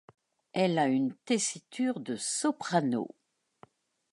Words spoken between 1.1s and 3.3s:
tessiture de soprano.